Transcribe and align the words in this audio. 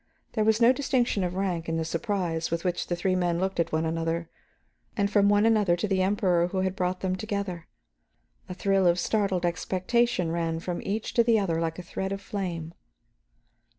There 0.31 0.43
was 0.43 0.59
no 0.59 0.73
distinction 0.73 1.23
of 1.23 1.35
rank 1.35 1.69
in 1.69 1.77
the 1.77 1.85
surprise 1.85 2.49
with 2.49 2.63
which 2.65 2.87
the 2.87 2.95
three 2.95 3.15
men 3.15 3.37
looked 3.39 3.59
at 3.59 3.71
one 3.71 3.85
another, 3.85 4.31
and 4.97 5.11
from 5.11 5.29
one 5.29 5.45
another 5.45 5.75
to 5.75 5.87
the 5.87 6.01
Emperor 6.01 6.47
who 6.47 6.61
had 6.61 6.75
brought 6.75 7.01
them 7.01 7.15
together. 7.15 7.67
A 8.49 8.55
thrill 8.55 8.87
of 8.87 8.97
startled 8.97 9.45
expectation 9.45 10.31
ran 10.31 10.59
from 10.59 10.81
each 10.81 11.13
to 11.13 11.23
the 11.23 11.37
other 11.37 11.61
like 11.61 11.77
a 11.77 11.83
thread 11.83 12.11
of 12.11 12.19
flame. 12.19 12.73